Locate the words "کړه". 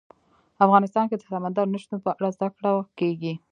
2.55-2.71